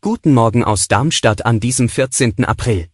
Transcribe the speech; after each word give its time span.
Guten 0.00 0.34
Morgen 0.34 0.62
aus 0.62 0.86
Darmstadt 0.86 1.44
an 1.44 1.58
diesem 1.58 1.88
14. 1.88 2.44
April. 2.44 2.88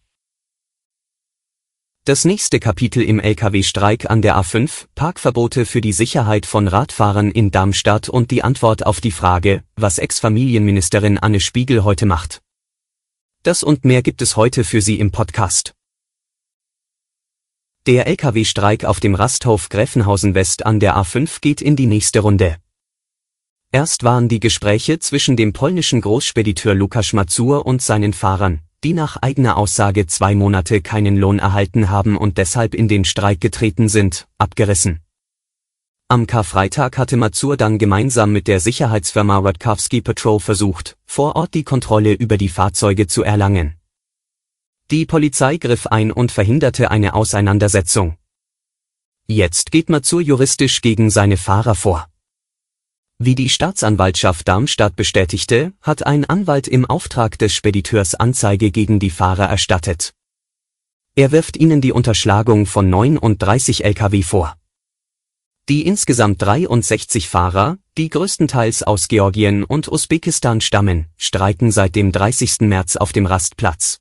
Das 2.05 2.25
nächste 2.25 2.59
Kapitel 2.59 3.03
im 3.03 3.19
Lkw-Streik 3.19 4.09
an 4.09 4.23
der 4.23 4.35
A5, 4.35 4.87
Parkverbote 4.95 5.67
für 5.67 5.81
die 5.81 5.93
Sicherheit 5.93 6.47
von 6.47 6.67
Radfahrern 6.67 7.29
in 7.29 7.51
Darmstadt 7.51 8.09
und 8.09 8.31
die 8.31 8.43
Antwort 8.43 8.83
auf 8.87 8.99
die 8.99 9.11
Frage, 9.11 9.63
was 9.75 9.99
Ex-Familienministerin 9.99 11.19
Anne 11.19 11.39
Spiegel 11.39 11.83
heute 11.83 12.07
macht. 12.07 12.41
Das 13.43 13.61
und 13.61 13.85
mehr 13.85 14.01
gibt 14.01 14.23
es 14.23 14.37
heute 14.37 14.63
für 14.63 14.81
Sie 14.81 14.99
im 14.99 15.11
Podcast. 15.11 15.75
Der 17.85 18.07
Lkw-Streik 18.07 18.85
auf 18.85 18.99
dem 18.99 19.13
Rasthof 19.13 19.69
Gräfenhausen 19.69 20.33
West 20.33 20.65
an 20.65 20.79
der 20.79 20.97
A5 20.97 21.41
geht 21.41 21.61
in 21.61 21.75
die 21.75 21.85
nächste 21.85 22.21
Runde. 22.21 22.57
Erst 23.71 24.03
waren 24.03 24.29
die 24.29 24.39
Gespräche 24.39 24.99
zwischen 24.99 25.35
dem 25.35 25.51
polnischen 25.51 25.99
Großspediteur 25.99 26.73
Lukasz 26.73 27.11
Mazur 27.11 27.65
und 27.65 27.81
seinen 27.81 28.13
Fahrern, 28.13 28.61
die 28.83 28.93
nach 28.93 29.17
eigener 29.17 29.57
Aussage 29.57 30.07
zwei 30.07 30.35
Monate 30.35 30.81
keinen 30.81 31.17
Lohn 31.17 31.39
erhalten 31.39 31.89
haben 31.89 32.15
und 32.15 32.37
deshalb 32.37 32.73
in 32.73 32.87
den 32.87 33.03
Streik 33.03 33.41
getreten 33.41 33.89
sind, 33.89 34.27
abgerissen. 34.37 35.01
Am 36.07 36.25
Karfreitag 36.25 36.97
hatte 36.97 37.17
Mazur 37.17 37.57
dann 37.57 37.77
gemeinsam 37.77 38.31
mit 38.31 38.47
der 38.47 38.61
Sicherheitsfirma 38.61 39.39
Rutkowski 39.39 40.01
Patrol 40.01 40.39
versucht, 40.39 40.95
vor 41.05 41.35
Ort 41.35 41.53
die 41.53 41.65
Kontrolle 41.65 42.13
über 42.13 42.37
die 42.37 42.47
Fahrzeuge 42.47 43.07
zu 43.07 43.23
erlangen. 43.23 43.75
Die 44.89 45.05
Polizei 45.05 45.57
griff 45.57 45.87
ein 45.87 46.13
und 46.13 46.31
verhinderte 46.31 46.89
eine 46.91 47.13
Auseinandersetzung. 47.13 48.15
Jetzt 49.27 49.71
geht 49.71 49.89
Mazur 49.89 50.21
juristisch 50.21 50.79
gegen 50.79 51.09
seine 51.09 51.35
Fahrer 51.35 51.75
vor. 51.75 52.07
Wie 53.19 53.33
die 53.33 53.49
Staatsanwaltschaft 53.49 54.47
Darmstadt 54.47 54.95
bestätigte, 54.95 55.73
hat 55.81 56.05
ein 56.05 56.25
Anwalt 56.25 56.67
im 56.67 56.85
Auftrag 56.85 57.39
des 57.39 57.51
Spediteurs 57.51 58.13
Anzeige 58.13 58.69
gegen 58.69 58.99
die 58.99 59.09
Fahrer 59.09 59.45
erstattet. 59.45 60.13
Er 61.15 61.31
wirft 61.31 61.57
ihnen 61.57 61.81
die 61.81 61.91
Unterschlagung 61.91 62.67
von 62.67 62.91
39 62.91 63.83
Lkw 63.83 64.21
vor. 64.21 64.55
Die 65.67 65.87
insgesamt 65.87 66.43
63 66.43 67.27
Fahrer, 67.27 67.79
die 67.97 68.09
größtenteils 68.09 68.83
aus 68.83 69.07
Georgien 69.07 69.63
und 69.63 69.91
Usbekistan 69.91 70.61
stammen, 70.61 71.07
streiken 71.17 71.71
seit 71.71 71.95
dem 71.95 72.11
30. 72.11 72.61
März 72.61 72.97
auf 72.97 73.13
dem 73.13 73.25
Rastplatz. 73.25 73.97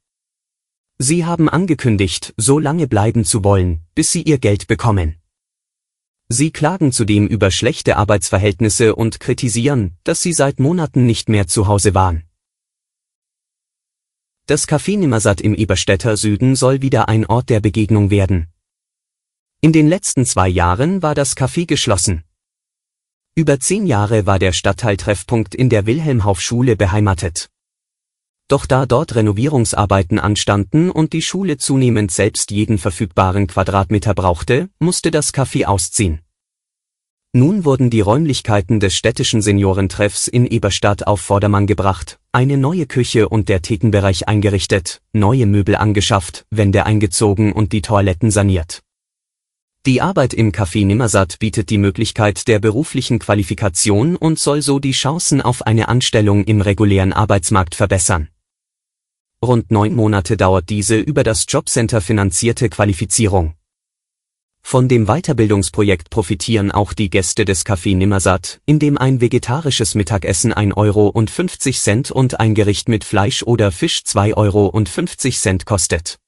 Sie 0.98 1.24
haben 1.24 1.48
angekündigt, 1.48 2.34
so 2.36 2.58
lange 2.58 2.86
bleiben 2.86 3.24
zu 3.24 3.42
wollen, 3.44 3.80
bis 3.94 4.12
sie 4.12 4.22
ihr 4.22 4.36
Geld 4.36 4.66
bekommen. 4.66 5.16
Sie 6.28 6.50
klagen 6.50 6.90
zudem 6.90 7.28
über 7.28 7.52
schlechte 7.52 7.96
Arbeitsverhältnisse 7.96 8.96
und 8.96 9.20
kritisieren, 9.20 9.96
dass 10.02 10.22
sie 10.22 10.32
seit 10.32 10.58
Monaten 10.58 11.06
nicht 11.06 11.28
mehr 11.28 11.46
zu 11.46 11.68
Hause 11.68 11.94
waren. 11.94 12.24
Das 14.46 14.68
Café 14.68 14.98
Nimmersatt 14.98 15.40
im 15.40 15.54
Eberstädter 15.54 16.16
Süden 16.16 16.56
soll 16.56 16.82
wieder 16.82 17.08
ein 17.08 17.26
Ort 17.26 17.48
der 17.48 17.60
Begegnung 17.60 18.10
werden. 18.10 18.48
In 19.60 19.72
den 19.72 19.88
letzten 19.88 20.24
zwei 20.24 20.48
Jahren 20.48 21.02
war 21.02 21.14
das 21.14 21.36
Café 21.36 21.66
geschlossen. 21.66 22.24
Über 23.34 23.60
zehn 23.60 23.86
Jahre 23.86 24.26
war 24.26 24.38
der 24.38 24.52
Stadtteiltreffpunkt 24.52 25.54
in 25.54 25.68
der 25.68 25.86
Wilhelmhauf-Schule 25.86 26.76
beheimatet. 26.76 27.50
Doch 28.48 28.66
da 28.66 28.86
dort 28.86 29.16
Renovierungsarbeiten 29.16 30.20
anstanden 30.20 30.90
und 30.90 31.12
die 31.12 31.22
Schule 31.22 31.56
zunehmend 31.56 32.12
selbst 32.12 32.52
jeden 32.52 32.78
verfügbaren 32.78 33.48
Quadratmeter 33.48 34.14
brauchte, 34.14 34.68
musste 34.78 35.10
das 35.10 35.34
Café 35.34 35.64
ausziehen. 35.64 36.20
Nun 37.32 37.64
wurden 37.64 37.90
die 37.90 38.00
Räumlichkeiten 38.00 38.78
des 38.78 38.94
städtischen 38.94 39.42
Seniorentreffs 39.42 40.28
in 40.28 40.46
Eberstadt 40.46 41.06
auf 41.06 41.20
Vordermann 41.20 41.66
gebracht, 41.66 42.18
eine 42.30 42.56
neue 42.56 42.86
Küche 42.86 43.28
und 43.28 43.48
der 43.48 43.62
Thekenbereich 43.62 44.28
eingerichtet, 44.28 45.02
neue 45.12 45.46
Möbel 45.46 45.74
angeschafft, 45.74 46.46
Wände 46.50 46.86
eingezogen 46.86 47.52
und 47.52 47.72
die 47.72 47.82
Toiletten 47.82 48.30
saniert. 48.30 48.82
Die 49.86 50.00
Arbeit 50.00 50.34
im 50.34 50.52
Café 50.52 50.86
Nimmersatt 50.86 51.38
bietet 51.40 51.68
die 51.68 51.78
Möglichkeit 51.78 52.48
der 52.48 52.58
beruflichen 52.58 53.18
Qualifikation 53.18 54.16
und 54.16 54.38
soll 54.38 54.62
so 54.62 54.78
die 54.78 54.92
Chancen 54.92 55.42
auf 55.42 55.66
eine 55.66 55.88
Anstellung 55.88 56.44
im 56.44 56.60
regulären 56.60 57.12
Arbeitsmarkt 57.12 57.74
verbessern. 57.74 58.28
Rund 59.46 59.70
neun 59.70 59.94
Monate 59.94 60.36
dauert 60.36 60.68
diese 60.68 60.96
über 60.98 61.22
das 61.22 61.46
Jobcenter 61.48 62.00
finanzierte 62.00 62.68
Qualifizierung. 62.68 63.54
Von 64.62 64.88
dem 64.88 65.06
Weiterbildungsprojekt 65.06 66.10
profitieren 66.10 66.72
auch 66.72 66.92
die 66.92 67.08
Gäste 67.08 67.44
des 67.44 67.64
Café 67.64 67.96
Nimmersatt, 67.96 68.60
in 68.66 68.80
dem 68.80 68.98
ein 68.98 69.20
vegetarisches 69.20 69.94
Mittagessen 69.94 70.52
1 70.52 70.76
Euro 70.76 71.06
und 71.06 71.30
50 71.30 71.80
Cent 71.80 72.10
und 72.10 72.40
ein 72.40 72.54
Gericht 72.54 72.88
mit 72.88 73.04
Fleisch 73.04 73.44
oder 73.44 73.70
Fisch 73.70 74.02
2 74.02 74.34
Euro 74.34 74.66
und 74.66 74.88
50 74.88 75.38
Cent 75.38 75.66
kostet. 75.66 76.18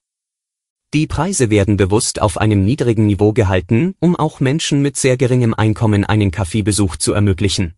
Die 0.95 1.09
Preise 1.09 1.51
werden 1.51 1.77
bewusst 1.77 2.23
auf 2.23 2.39
einem 2.39 2.65
niedrigen 2.65 3.07
Niveau 3.07 3.33
gehalten, 3.33 3.95
um 3.99 4.15
auch 4.15 4.39
Menschen 4.39 4.83
mit 4.83 4.97
sehr 4.97 5.17
geringem 5.17 5.53
Einkommen 5.53 6.05
einen 6.05 6.31
Kaffeebesuch 6.31 6.97
zu 6.97 7.13
ermöglichen 7.13 7.78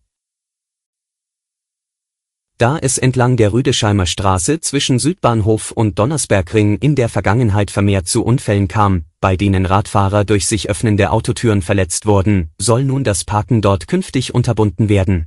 da 2.61 2.77
es 2.77 2.99
entlang 2.99 3.37
der 3.37 3.53
Rüdesheimer 3.53 4.05
Straße 4.05 4.59
zwischen 4.59 4.99
Südbahnhof 4.99 5.71
und 5.71 5.97
Donnersbergring 5.97 6.77
in 6.77 6.93
der 6.93 7.09
Vergangenheit 7.09 7.71
vermehrt 7.71 8.07
zu 8.07 8.23
Unfällen 8.23 8.67
kam, 8.67 9.05
bei 9.19 9.35
denen 9.35 9.65
Radfahrer 9.65 10.25
durch 10.25 10.45
sich 10.45 10.69
öffnende 10.69 11.09
Autotüren 11.09 11.63
verletzt 11.63 12.05
wurden, 12.05 12.51
soll 12.59 12.83
nun 12.83 13.03
das 13.03 13.23
Parken 13.23 13.63
dort 13.63 13.87
künftig 13.87 14.35
unterbunden 14.35 14.89
werden. 14.89 15.25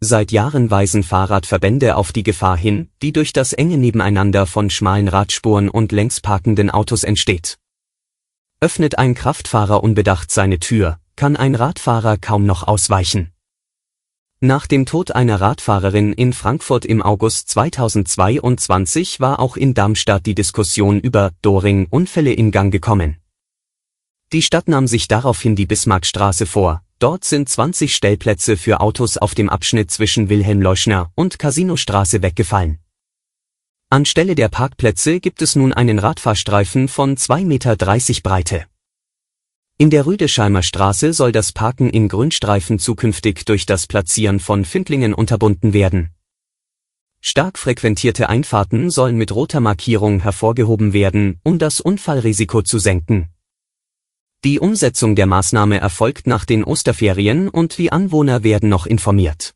Seit 0.00 0.30
Jahren 0.30 0.70
weisen 0.70 1.04
Fahrradverbände 1.04 1.96
auf 1.96 2.12
die 2.12 2.22
Gefahr 2.22 2.58
hin, 2.58 2.90
die 3.00 3.14
durch 3.14 3.32
das 3.32 3.54
enge 3.54 3.78
Nebeneinander 3.78 4.44
von 4.44 4.68
schmalen 4.68 5.08
Radspuren 5.08 5.70
und 5.70 5.90
längs 5.90 6.20
parkenden 6.20 6.68
Autos 6.68 7.02
entsteht. 7.02 7.56
Öffnet 8.60 8.98
ein 8.98 9.14
Kraftfahrer 9.14 9.82
unbedacht 9.82 10.30
seine 10.30 10.58
Tür, 10.58 10.98
kann 11.16 11.34
ein 11.36 11.54
Radfahrer 11.54 12.18
kaum 12.18 12.44
noch 12.44 12.68
ausweichen. 12.68 13.32
Nach 14.42 14.66
dem 14.66 14.86
Tod 14.86 15.14
einer 15.14 15.38
Radfahrerin 15.38 16.14
in 16.14 16.32
Frankfurt 16.32 16.86
im 16.86 17.02
August 17.02 17.50
2022 17.50 19.20
war 19.20 19.38
auch 19.38 19.58
in 19.58 19.74
Darmstadt 19.74 20.24
die 20.24 20.34
Diskussion 20.34 20.98
über 20.98 21.32
Doring-Unfälle 21.42 22.32
in 22.32 22.50
Gang 22.50 22.72
gekommen. 22.72 23.18
Die 24.32 24.40
Stadt 24.40 24.66
nahm 24.66 24.86
sich 24.86 25.08
daraufhin 25.08 25.56
die 25.56 25.66
Bismarckstraße 25.66 26.46
vor, 26.46 26.82
dort 27.00 27.26
sind 27.26 27.50
20 27.50 27.94
Stellplätze 27.94 28.56
für 28.56 28.80
Autos 28.80 29.18
auf 29.18 29.34
dem 29.34 29.50
Abschnitt 29.50 29.90
zwischen 29.90 30.30
Wilhelm-Leuschner 30.30 31.12
und 31.14 31.38
Casinostraße 31.38 32.22
weggefallen. 32.22 32.78
Anstelle 33.90 34.36
der 34.36 34.48
Parkplätze 34.48 35.20
gibt 35.20 35.42
es 35.42 35.54
nun 35.54 35.74
einen 35.74 35.98
Radfahrstreifen 35.98 36.88
von 36.88 37.14
2,30 37.14 37.44
Meter 37.44 37.76
Breite. 38.22 38.64
In 39.80 39.88
der 39.88 40.04
Rüdesheimer 40.04 40.62
Straße 40.62 41.14
soll 41.14 41.32
das 41.32 41.52
Parken 41.52 41.88
in 41.88 42.08
Grünstreifen 42.08 42.78
zukünftig 42.78 43.46
durch 43.46 43.64
das 43.64 43.86
Platzieren 43.86 44.38
von 44.38 44.66
Findlingen 44.66 45.14
unterbunden 45.14 45.72
werden. 45.72 46.10
Stark 47.22 47.58
frequentierte 47.58 48.28
Einfahrten 48.28 48.90
sollen 48.90 49.16
mit 49.16 49.34
roter 49.34 49.60
Markierung 49.60 50.20
hervorgehoben 50.20 50.92
werden, 50.92 51.40
um 51.44 51.58
das 51.58 51.80
Unfallrisiko 51.80 52.60
zu 52.60 52.78
senken. 52.78 53.30
Die 54.44 54.60
Umsetzung 54.60 55.16
der 55.16 55.24
Maßnahme 55.24 55.80
erfolgt 55.80 56.26
nach 56.26 56.44
den 56.44 56.62
Osterferien 56.62 57.48
und 57.48 57.78
die 57.78 57.90
Anwohner 57.90 58.44
werden 58.44 58.68
noch 58.68 58.84
informiert. 58.84 59.54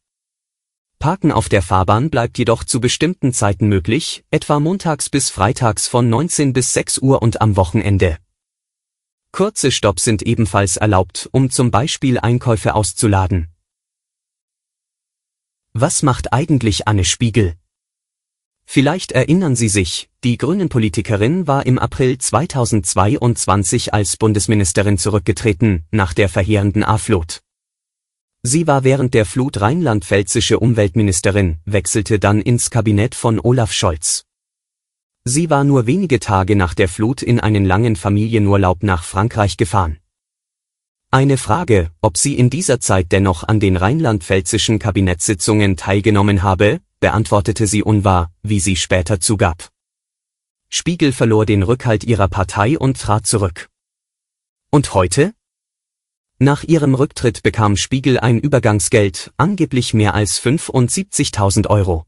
Parken 0.99 1.33
auf 1.33 1.51
der 1.51 1.61
Fahrbahn 1.61 2.09
bleibt 2.09 2.39
jedoch 2.39 2.65
zu 2.65 2.81
bestimmten 2.81 3.35
Zeiten 3.35 3.69
möglich, 3.69 4.25
etwa 4.31 4.59
montags 4.59 5.11
bis 5.11 5.29
freitags 5.29 5.87
von 5.87 6.09
19 6.09 6.55
bis 6.55 6.73
6 6.73 6.97
Uhr 6.97 7.21
und 7.21 7.43
am 7.43 7.59
Wochenende. 7.59 8.17
Kurze 9.35 9.73
Stopps 9.73 10.05
sind 10.05 10.23
ebenfalls 10.23 10.77
erlaubt, 10.77 11.29
um 11.33 11.51
zum 11.51 11.73
Beispiel 11.73 12.21
Einkäufe 12.21 12.77
auszuladen. 12.77 13.49
Was 15.73 16.05
macht 16.05 16.33
eigentlich 16.33 16.87
Anne 16.87 17.05
Spiegel? 17.05 17.55
Vielleicht 18.65 19.11
erinnern 19.11 19.57
Sie 19.57 19.69
sich, 19.69 20.09
die 20.23 20.39
Grünen-Politikerin 20.39 21.49
war 21.49 21.67
im 21.67 21.81
April 21.81 22.17
2022 22.17 23.93
als 23.93 24.17
Bundesministerin 24.19 24.99
zurückgetreten, 24.99 25.85
nach 25.91 26.15
der 26.15 26.29
verheerenden 26.29 26.85
A-Flut. 26.85 27.41
Sie 28.45 28.69
war 28.69 28.85
während 28.85 29.15
der 29.15 29.27
Flut 29.27 29.61
rheinland-pfälzische 29.61 30.61
Umweltministerin, 30.61 31.59
wechselte 31.65 32.21
dann 32.21 32.41
ins 32.41 32.71
Kabinett 32.71 33.17
von 33.17 33.41
Olaf 33.41 33.73
Scholz. 33.73 34.27
Sie 35.27 35.49
war 35.49 35.65
nur 35.65 35.87
wenige 35.87 36.21
Tage 36.21 36.55
nach 36.55 36.75
der 36.75 36.87
Flut 36.87 37.23
in 37.23 37.41
einen 37.41 37.65
langen 37.65 37.97
Familienurlaub 37.97 38.83
nach 38.83 39.05
Frankreich 39.05 39.57
gefahren. 39.57 39.99
Eine 41.11 41.39
Frage, 41.39 41.91
ob 42.03 42.19
sie 42.19 42.37
in 42.37 42.51
dieser 42.51 42.79
Zeit 42.79 43.11
dennoch 43.11 43.43
an 43.43 43.59
den 43.59 43.79
rheinland-pfälzischen 43.79 44.79
Kabinettssitzungen 44.79 45.79
teilgenommen 45.79 46.43
habe, 46.43 46.81
beantwortete 47.01 47.67
sie 47.67 47.83
unwahr, 47.83 48.33
wie 48.43 48.61
sie 48.61 48.77
später 48.77 49.19
zugab. 49.19 49.71
Spiegel 50.69 51.13
verlor 51.13 51.47
den 51.47 51.63
Rückhalt 51.63 52.05
ihrer 52.05 52.29
Partei 52.29 52.79
und 52.79 53.01
trat 53.01 53.27
zurück. 53.27 53.71
Und 54.71 54.93
heute? 54.93 55.33
Nach 56.39 56.65
ihrem 56.65 56.95
Rücktritt 56.95 57.43
bekam 57.43 57.77
Spiegel 57.77 58.19
ein 58.19 58.41
Übergangsgeld, 58.41 59.33
angeblich 59.39 59.95
mehr 59.95 60.15
als 60.15 60.39
75.000 60.43 61.69
Euro. 61.69 62.05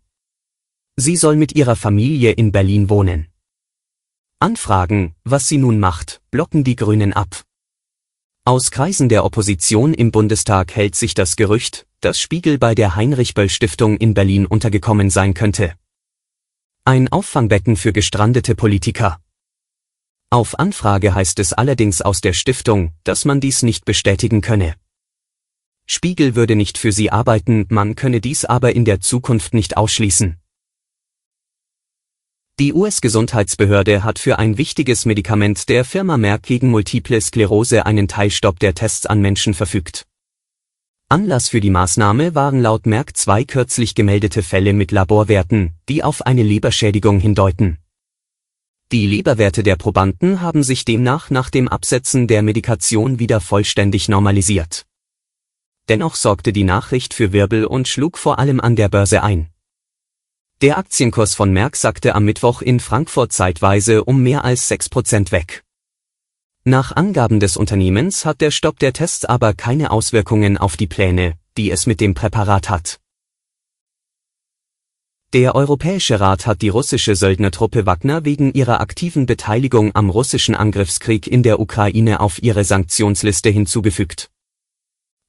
Sie 0.98 1.16
soll 1.16 1.36
mit 1.36 1.54
ihrer 1.54 1.76
Familie 1.76 2.32
in 2.32 2.52
Berlin 2.52 2.88
wohnen. 2.88 3.28
Anfragen, 4.38 5.14
was 5.24 5.46
sie 5.46 5.58
nun 5.58 5.78
macht, 5.78 6.22
blocken 6.30 6.64
die 6.64 6.74
Grünen 6.74 7.12
ab. 7.12 7.44
Aus 8.46 8.70
Kreisen 8.70 9.10
der 9.10 9.26
Opposition 9.26 9.92
im 9.92 10.10
Bundestag 10.10 10.74
hält 10.74 10.94
sich 10.94 11.12
das 11.12 11.36
Gerücht, 11.36 11.86
dass 12.00 12.18
Spiegel 12.18 12.56
bei 12.56 12.74
der 12.74 12.96
Heinrich-Böll-Stiftung 12.96 13.98
in 13.98 14.14
Berlin 14.14 14.46
untergekommen 14.46 15.10
sein 15.10 15.34
könnte. 15.34 15.74
Ein 16.86 17.08
Auffangbecken 17.08 17.76
für 17.76 17.92
gestrandete 17.92 18.54
Politiker. 18.54 19.20
Auf 20.30 20.58
Anfrage 20.58 21.14
heißt 21.14 21.38
es 21.40 21.52
allerdings 21.52 22.00
aus 22.00 22.22
der 22.22 22.32
Stiftung, 22.32 22.92
dass 23.04 23.26
man 23.26 23.40
dies 23.40 23.62
nicht 23.62 23.84
bestätigen 23.84 24.40
könne. 24.40 24.76
Spiegel 25.84 26.36
würde 26.36 26.56
nicht 26.56 26.78
für 26.78 26.90
sie 26.90 27.10
arbeiten, 27.10 27.66
man 27.68 27.96
könne 27.96 28.22
dies 28.22 28.46
aber 28.46 28.74
in 28.74 28.86
der 28.86 29.00
Zukunft 29.00 29.52
nicht 29.52 29.76
ausschließen. 29.76 30.38
Die 32.58 32.72
US-Gesundheitsbehörde 32.72 34.02
hat 34.02 34.18
für 34.18 34.38
ein 34.38 34.56
wichtiges 34.56 35.04
Medikament 35.04 35.68
der 35.68 35.84
Firma 35.84 36.16
Merck 36.16 36.44
gegen 36.44 36.70
multiple 36.70 37.20
Sklerose 37.20 37.84
einen 37.84 38.08
Teilstopp 38.08 38.58
der 38.60 38.74
Tests 38.74 39.04
an 39.04 39.20
Menschen 39.20 39.52
verfügt. 39.52 40.06
Anlass 41.10 41.50
für 41.50 41.60
die 41.60 41.68
Maßnahme 41.68 42.34
waren 42.34 42.62
laut 42.62 42.86
Merck 42.86 43.14
zwei 43.14 43.44
kürzlich 43.44 43.94
gemeldete 43.94 44.42
Fälle 44.42 44.72
mit 44.72 44.90
Laborwerten, 44.90 45.74
die 45.90 46.02
auf 46.02 46.22
eine 46.22 46.42
Leberschädigung 46.42 47.20
hindeuten. 47.20 47.76
Die 48.90 49.06
Leberwerte 49.06 49.62
der 49.62 49.76
Probanden 49.76 50.40
haben 50.40 50.62
sich 50.62 50.86
demnach 50.86 51.28
nach 51.28 51.50
dem 51.50 51.68
Absetzen 51.68 52.26
der 52.26 52.40
Medikation 52.40 53.18
wieder 53.18 53.42
vollständig 53.42 54.08
normalisiert. 54.08 54.86
Dennoch 55.90 56.14
sorgte 56.14 56.54
die 56.54 56.64
Nachricht 56.64 57.12
für 57.12 57.34
Wirbel 57.34 57.66
und 57.66 57.86
schlug 57.86 58.16
vor 58.16 58.38
allem 58.38 58.60
an 58.60 58.76
der 58.76 58.88
Börse 58.88 59.22
ein. 59.22 59.50
Der 60.62 60.78
Aktienkurs 60.78 61.34
von 61.34 61.52
Merck 61.52 61.76
sackte 61.76 62.14
am 62.14 62.24
Mittwoch 62.24 62.62
in 62.62 62.80
Frankfurt 62.80 63.30
zeitweise 63.30 64.04
um 64.04 64.22
mehr 64.22 64.42
als 64.42 64.70
6% 64.70 65.30
weg. 65.30 65.62
Nach 66.64 66.96
Angaben 66.96 67.40
des 67.40 67.58
Unternehmens 67.58 68.24
hat 68.24 68.40
der 68.40 68.50
Stopp 68.50 68.78
der 68.78 68.94
Tests 68.94 69.26
aber 69.26 69.52
keine 69.52 69.90
Auswirkungen 69.90 70.56
auf 70.56 70.78
die 70.78 70.86
Pläne, 70.86 71.34
die 71.58 71.70
es 71.70 71.84
mit 71.84 72.00
dem 72.00 72.14
Präparat 72.14 72.70
hat. 72.70 73.00
Der 75.34 75.54
Europäische 75.54 76.20
Rat 76.20 76.46
hat 76.46 76.62
die 76.62 76.70
russische 76.70 77.16
Söldnertruppe 77.16 77.84
Wagner 77.84 78.24
wegen 78.24 78.54
ihrer 78.54 78.80
aktiven 78.80 79.26
Beteiligung 79.26 79.94
am 79.94 80.08
russischen 80.08 80.54
Angriffskrieg 80.54 81.26
in 81.26 81.42
der 81.42 81.60
Ukraine 81.60 82.20
auf 82.20 82.42
ihre 82.42 82.64
Sanktionsliste 82.64 83.50
hinzugefügt. 83.50 84.30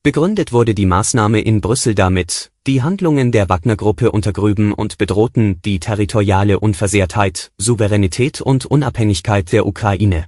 Begründet 0.04 0.54
wurde 0.54 0.74
die 0.74 0.86
Maßnahme 0.86 1.42
in 1.42 1.60
Brüssel 1.60 1.96
damit, 1.96 2.50
die 2.68 2.82
Handlungen 2.82 3.32
der 3.32 3.48
Wagner-Gruppe 3.48 4.12
untergrüben 4.12 4.74
und 4.74 4.98
bedrohten 4.98 5.62
die 5.62 5.80
territoriale 5.80 6.60
Unversehrtheit, 6.60 7.52
Souveränität 7.58 8.42
und 8.42 8.66
Unabhängigkeit 8.66 9.54
der 9.54 9.66
Ukraine. 9.66 10.26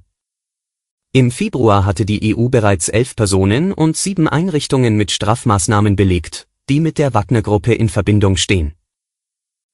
Im 1.12 1.31
Februar 1.31 1.86
hatte 1.86 2.06
die 2.06 2.33
EU 2.33 2.47
bereits 2.47 2.88
elf 2.88 3.18
Personen 3.18 3.74
und 3.74 3.97
sieben 3.97 4.30
Einrichtungen 4.30 4.95
mit 4.95 5.12
Strafmaßnahmen 5.12 5.97
belegt, 5.97 6.47
die 6.69 6.80
mit 6.80 6.97
der 6.97 7.13
Wagner-Gruppe 7.13 7.74
in 7.74 7.89
Verbindung 7.89 8.38
stehen. 8.38 8.74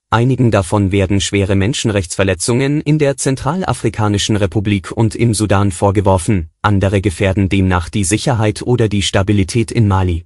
Einigen 0.09 0.49
davon 0.49 0.91
werden 0.91 1.21
schwere 1.21 1.55
Menschenrechtsverletzungen 1.55 2.81
in 2.81 2.97
der 2.97 3.17
Zentralafrikanischen 3.17 4.37
Republik 4.37 4.91
und 4.91 5.13
im 5.13 5.35
Sudan 5.35 5.71
vorgeworfen, 5.71 6.49
andere 6.63 7.01
gefährden 7.01 7.47
demnach 7.47 7.89
die 7.89 8.05
Sicherheit 8.05 8.63
oder 8.63 8.89
die 8.89 9.03
Stabilität 9.03 9.71
in 9.71 9.87
Mali. 9.87 10.25